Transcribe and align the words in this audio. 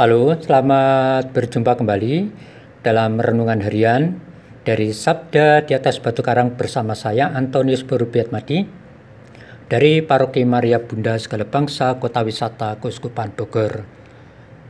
Halo, 0.00 0.32
selamat 0.32 1.36
berjumpa 1.36 1.76
kembali 1.76 2.32
dalam 2.80 3.20
renungan 3.20 3.60
harian 3.60 4.16
dari 4.64 4.96
Sabda 4.96 5.68
di 5.68 5.76
atas 5.76 6.00
Batu 6.00 6.24
Karang 6.24 6.56
bersama 6.56 6.96
saya 6.96 7.28
Antonius 7.28 7.84
Borubiatmadi 7.84 8.64
dari 9.68 10.00
Paroki 10.00 10.40
Maria 10.48 10.80
Bunda 10.80 11.20
Segala 11.20 11.44
Bangsa 11.44 12.00
Kota 12.00 12.24
Wisata 12.24 12.80
Kuskupan 12.80 13.36
Bogor. 13.36 13.84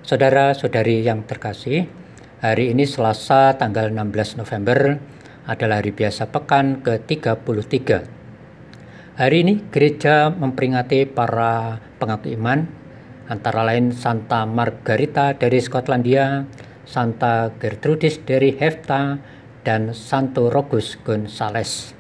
Saudara-saudari 0.03 1.07
yang 1.07 1.23
terkasih, 1.23 1.87
hari 2.43 2.75
ini 2.75 2.83
Selasa 2.83 3.55
tanggal 3.55 3.87
16 3.87 4.35
November 4.35 4.99
adalah 5.47 5.79
hari 5.79 5.95
biasa 5.95 6.27
pekan 6.27 6.83
ke-33. 6.83 7.79
Hari 9.15 9.37
ini 9.47 9.63
gereja 9.71 10.35
memperingati 10.35 11.07
para 11.07 11.79
pengaku 12.03 12.35
iman 12.35 12.81
antara 13.31 13.63
lain 13.63 13.95
Santa 13.95 14.43
Margarita 14.43 15.39
dari 15.39 15.63
Skotlandia, 15.63 16.43
Santa 16.83 17.55
Gertrudis 17.55 18.19
dari 18.27 18.59
Hefta, 18.59 19.23
dan 19.63 19.95
Santo 19.95 20.51
Rogus 20.51 20.99
Gonzales. 20.99 21.95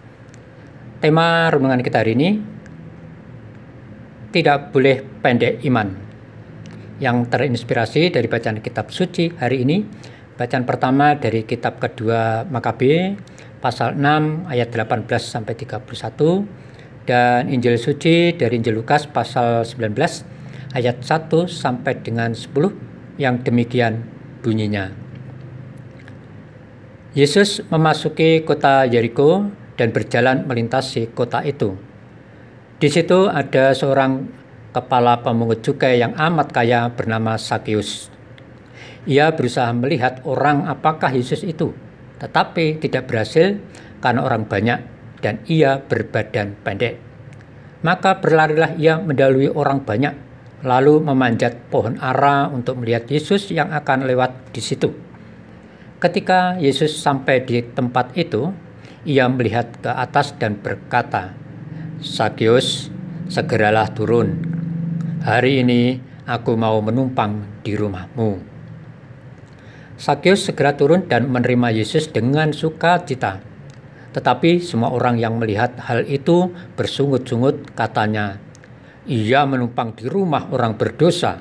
Tema 0.99 1.49
renungan 1.49 1.81
kita 1.81 2.03
hari 2.03 2.19
ini 2.19 2.31
tidak 4.35 4.75
boleh 4.75 5.01
pendek 5.23 5.63
iman. 5.71 5.95
Yang 7.01 7.33
terinspirasi 7.33 8.13
dari 8.13 8.29
bacaan 8.29 8.61
kitab 8.61 8.93
suci 8.93 9.33
hari 9.41 9.65
ini, 9.65 9.81
bacaan 10.37 10.69
pertama 10.69 11.17
dari 11.17 11.49
kitab 11.49 11.81
kedua 11.81 12.45
Makabe 12.45 13.17
pasal 13.61 13.97
6 13.97 14.51
ayat 14.51 14.69
18 14.73 15.09
sampai 15.21 15.55
31 15.57 15.85
dan 17.09 17.49
Injil 17.49 17.77
suci 17.81 18.37
dari 18.37 18.61
Injil 18.61 18.81
Lukas 18.81 19.09
pasal 19.09 19.65
19 19.65 20.40
ayat 20.71 21.03
1 21.03 21.51
sampai 21.51 21.99
dengan 21.99 22.31
10 22.31 23.19
yang 23.19 23.43
demikian 23.43 24.07
bunyinya. 24.41 24.95
Yesus 27.11 27.67
memasuki 27.67 28.47
kota 28.47 28.87
Yeriko 28.87 29.51
dan 29.75 29.91
berjalan 29.91 30.47
melintasi 30.47 31.11
kota 31.11 31.43
itu. 31.43 31.75
Di 32.79 32.87
situ 32.87 33.27
ada 33.27 33.75
seorang 33.75 34.31
kepala 34.71 35.19
pemungut 35.21 35.61
cukai 35.61 35.99
yang 35.99 36.15
amat 36.15 36.55
kaya 36.55 36.87
bernama 36.95 37.35
Sakius. 37.35 38.09
Ia 39.11 39.35
berusaha 39.35 39.75
melihat 39.75 40.23
orang 40.23 40.71
apakah 40.71 41.11
Yesus 41.11 41.43
itu, 41.43 41.75
tetapi 42.23 42.79
tidak 42.79 43.11
berhasil 43.11 43.59
karena 43.99 44.23
orang 44.23 44.47
banyak 44.47 44.79
dan 45.19 45.43
ia 45.51 45.83
berbadan 45.83 46.55
pendek. 46.63 47.03
Maka 47.83 48.23
berlarilah 48.23 48.79
ia 48.79 49.03
mendalui 49.03 49.51
orang 49.51 49.83
banyak 49.83 50.30
lalu 50.61 51.01
memanjat 51.01 51.73
pohon 51.73 51.97
ara 52.01 52.49
untuk 52.53 52.81
melihat 52.81 53.09
Yesus 53.09 53.49
yang 53.49 53.73
akan 53.73 54.05
lewat 54.05 54.53
di 54.53 54.61
situ. 54.61 54.93
Ketika 56.01 56.57
Yesus 56.57 56.97
sampai 56.97 57.45
di 57.45 57.61
tempat 57.61 58.17
itu, 58.17 58.53
ia 59.05 59.29
melihat 59.29 59.69
ke 59.81 59.89
atas 59.93 60.37
dan 60.37 60.57
berkata, 60.61 61.33
Sakius, 62.01 62.89
segeralah 63.29 63.93
turun. 63.93 64.41
Hari 65.21 65.61
ini 65.61 66.01
aku 66.25 66.57
mau 66.57 66.81
menumpang 66.81 67.61
di 67.61 67.77
rumahmu. 67.77 68.41
Sakius 70.01 70.49
segera 70.49 70.73
turun 70.73 71.05
dan 71.05 71.29
menerima 71.29 71.77
Yesus 71.77 72.09
dengan 72.09 72.57
sukacita. 72.57 73.45
Tetapi 74.17 74.65
semua 74.65 74.91
orang 74.91 75.21
yang 75.21 75.37
melihat 75.37 75.77
hal 75.77 76.09
itu 76.09 76.49
bersungut-sungut 76.75 77.77
katanya, 77.77 78.41
ia 79.09 79.49
menumpang 79.49 79.97
di 79.97 80.05
rumah 80.05 80.51
orang 80.53 80.77
berdosa. 80.77 81.41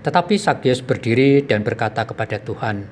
Tetapi 0.00 0.34
Sakyus 0.40 0.80
berdiri 0.80 1.44
dan 1.44 1.66
berkata 1.66 2.08
kepada 2.08 2.40
Tuhan, 2.40 2.88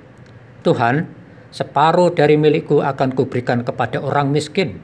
Tuhan, 0.61 1.09
separuh 1.55 2.13
dari 2.13 2.37
milikku 2.37 2.83
akan 2.85 3.17
kuberikan 3.17 3.65
kepada 3.65 4.03
orang 4.03 4.29
miskin, 4.29 4.83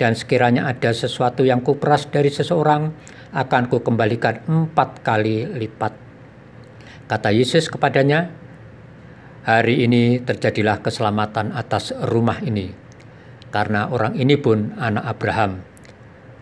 dan 0.00 0.18
sekiranya 0.18 0.66
ada 0.66 0.90
sesuatu 0.90 1.46
yang 1.46 1.62
kuperas 1.62 2.08
dari 2.10 2.32
seseorang, 2.32 2.90
akan 3.30 3.62
kukembalikan 3.68 4.42
empat 4.48 5.04
kali 5.04 5.44
lipat. 5.44 5.92
Kata 7.06 7.30
Yesus 7.30 7.68
kepadanya, 7.68 8.32
Hari 9.48 9.80
ini 9.80 10.20
terjadilah 10.20 10.84
keselamatan 10.84 11.56
atas 11.56 11.96
rumah 12.04 12.36
ini, 12.44 12.68
karena 13.48 13.88
orang 13.88 14.12
ini 14.20 14.36
pun 14.36 14.76
anak 14.76 15.08
Abraham 15.08 15.64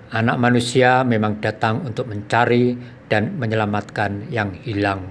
Anak 0.07 0.39
manusia 0.39 1.03
memang 1.03 1.43
datang 1.43 1.83
untuk 1.83 2.07
mencari 2.07 2.79
dan 3.11 3.35
menyelamatkan 3.43 4.31
yang 4.31 4.55
hilang. 4.63 5.11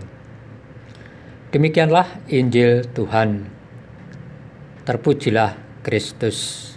Demikianlah 1.51 2.23
Injil 2.31 2.87
Tuhan. 2.95 3.43
Terpujilah 4.87 5.81
Kristus. 5.83 6.71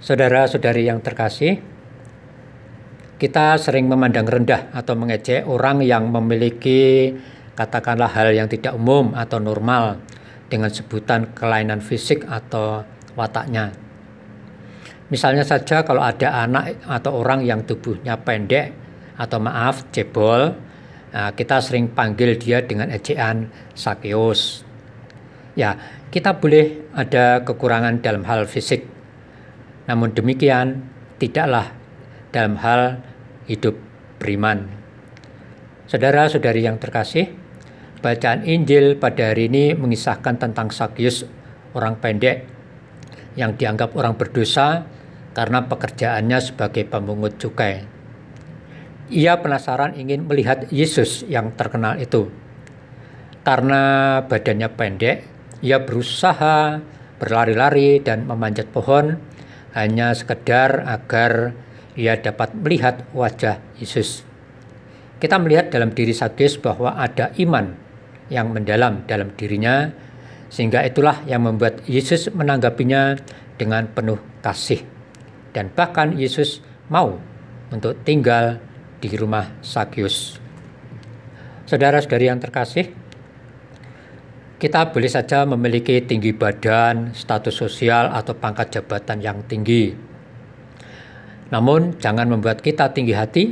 Saudara-saudari 0.00 0.88
yang 0.88 1.04
terkasih, 1.04 1.60
kita 3.20 3.54
sering 3.60 3.86
memandang 3.86 4.24
rendah 4.24 4.72
atau 4.72 4.96
mengejek 4.96 5.44
orang 5.44 5.84
yang 5.84 6.08
memiliki 6.08 7.12
katakanlah 7.54 8.08
hal 8.08 8.32
yang 8.32 8.48
tidak 8.48 8.72
umum 8.72 9.12
atau 9.12 9.36
normal 9.36 10.00
dengan 10.48 10.72
sebutan 10.72 11.30
kelainan 11.36 11.84
fisik 11.84 12.24
atau 12.24 12.88
wataknya. 13.14 13.81
Misalnya 15.12 15.44
saja 15.44 15.84
kalau 15.84 16.00
ada 16.00 16.40
anak 16.40 16.80
atau 16.88 17.20
orang 17.20 17.44
yang 17.44 17.68
tubuhnya 17.68 18.16
pendek 18.16 18.72
atau 19.20 19.36
maaf 19.44 19.92
cebol, 19.92 20.56
nah, 21.12 21.36
kita 21.36 21.60
sering 21.60 21.92
panggil 21.92 22.40
dia 22.40 22.64
dengan 22.64 22.88
ejaan 22.88 23.52
sakeos. 23.76 24.64
Ya, 25.52 25.76
kita 26.08 26.40
boleh 26.40 26.88
ada 26.96 27.44
kekurangan 27.44 28.00
dalam 28.00 28.24
hal 28.24 28.48
fisik. 28.48 28.88
Namun 29.84 30.16
demikian, 30.16 30.80
tidaklah 31.20 31.76
dalam 32.32 32.56
hal 32.56 33.04
hidup 33.44 33.76
beriman. 34.16 34.64
Saudara-saudari 35.92 36.64
yang 36.64 36.80
terkasih, 36.80 37.36
bacaan 38.00 38.48
Injil 38.48 38.96
pada 38.96 39.28
hari 39.28 39.52
ini 39.52 39.76
mengisahkan 39.76 40.40
tentang 40.40 40.72
Sakyus, 40.72 41.28
orang 41.76 42.00
pendek 42.00 42.48
yang 43.36 43.52
dianggap 43.60 43.92
orang 43.92 44.16
berdosa 44.16 44.88
karena 45.32 45.64
pekerjaannya 45.64 46.38
sebagai 46.40 46.84
pemungut 46.88 47.40
cukai. 47.40 47.84
Ia 49.12 49.40
penasaran 49.40 49.96
ingin 49.96 50.24
melihat 50.24 50.68
Yesus 50.72 51.24
yang 51.28 51.52
terkenal 51.52 52.00
itu. 52.00 52.32
Karena 53.42 53.82
badannya 54.24 54.68
pendek, 54.72 55.26
ia 55.60 55.82
berusaha 55.82 56.80
berlari-lari 57.18 58.00
dan 58.00 58.24
memanjat 58.24 58.70
pohon 58.70 59.18
hanya 59.74 60.14
sekedar 60.14 60.86
agar 60.86 61.52
ia 61.98 62.16
dapat 62.16 62.54
melihat 62.56 63.04
wajah 63.12 63.60
Yesus. 63.76 64.24
Kita 65.20 65.36
melihat 65.42 65.68
dalam 65.68 65.92
diri 65.92 66.14
Sakis 66.16 66.56
bahwa 66.56 66.96
ada 66.96 67.34
iman 67.36 67.76
yang 68.32 68.48
mendalam 68.48 69.04
dalam 69.04 69.34
dirinya, 69.36 69.92
sehingga 70.48 70.82
itulah 70.88 71.20
yang 71.28 71.44
membuat 71.44 71.84
Yesus 71.84 72.32
menanggapinya 72.32 73.20
dengan 73.60 73.86
penuh 73.92 74.18
kasih 74.40 74.82
dan 75.52 75.68
bahkan 75.72 76.16
Yesus 76.16 76.64
mau 76.88 77.20
untuk 77.72 77.96
tinggal 78.04 78.60
di 79.00 79.12
rumah 79.16 79.52
Sakyus. 79.64 80.40
Saudara-saudari 81.68 82.28
yang 82.28 82.40
terkasih, 82.40 82.92
kita 84.62 84.94
boleh 84.94 85.10
saja 85.10 85.42
memiliki 85.42 85.98
tinggi 86.04 86.30
badan, 86.30 87.16
status 87.16 87.56
sosial, 87.56 88.12
atau 88.14 88.36
pangkat 88.36 88.78
jabatan 88.78 89.18
yang 89.18 89.42
tinggi. 89.48 89.90
Namun, 91.50 91.98
jangan 91.98 92.30
membuat 92.30 92.62
kita 92.62 92.94
tinggi 92.94 93.12
hati 93.16 93.44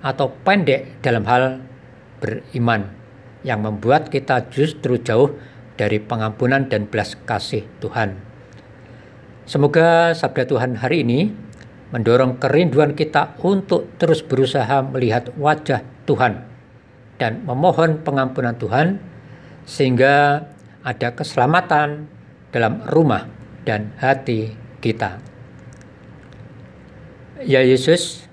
atau 0.00 0.32
pendek 0.46 1.02
dalam 1.02 1.26
hal 1.26 1.60
beriman, 2.22 2.88
yang 3.42 3.64
membuat 3.64 4.12
kita 4.12 4.48
justru 4.52 5.00
jauh 5.00 5.34
dari 5.74 5.98
pengampunan 5.98 6.68
dan 6.68 6.86
belas 6.86 7.16
kasih 7.24 7.64
Tuhan. 7.80 8.29
Semoga 9.48 10.16
sabda 10.16 10.44
Tuhan 10.46 10.78
hari 10.80 11.04
ini 11.04 11.30
mendorong 11.90 12.38
kerinduan 12.38 12.94
kita 12.94 13.34
untuk 13.42 13.90
terus 13.98 14.22
berusaha 14.22 14.82
melihat 14.86 15.34
wajah 15.34 15.82
Tuhan 16.06 16.46
dan 17.18 17.44
memohon 17.44 18.00
pengampunan 18.00 18.56
Tuhan 18.56 18.96
sehingga 19.66 20.46
ada 20.80 21.08
keselamatan 21.12 22.08
dalam 22.50 22.80
rumah 22.88 23.28
dan 23.68 23.92
hati 24.00 24.56
kita. 24.80 25.20
Ya 27.44 27.60
Yesus, 27.64 28.24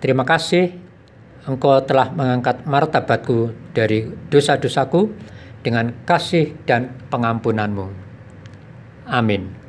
terima 0.00 0.24
kasih 0.24 0.86
Engkau 1.46 1.78
telah 1.86 2.10
mengangkat 2.10 2.66
martabatku 2.66 3.54
dari 3.70 4.10
dosa-dosaku 4.34 5.14
dengan 5.62 5.94
kasih 6.02 6.58
dan 6.66 6.90
pengampunanmu. 7.06 7.86
Amin. 9.06 9.65